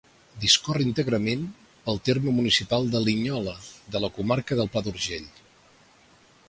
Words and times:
Discorre 0.43 0.85
íntegrament 0.91 1.43
pel 1.89 2.01
terme 2.09 2.33
municipal 2.39 2.89
de 2.95 3.03
Linyola, 3.09 3.55
de 3.97 4.03
la 4.07 4.13
comarca 4.19 4.59
del 4.61 4.75
Pla 4.77 4.87
d'Urgell. 4.89 5.31